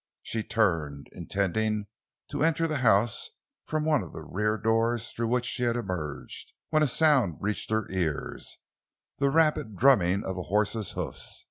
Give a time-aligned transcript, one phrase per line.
[0.23, 1.85] She turned, intending
[2.31, 3.29] to enter the house
[3.67, 7.69] from one of the rear doors through which she had emerged, when a sound reached
[7.69, 11.39] her ears—the rapid drumming of a horse's hoofs.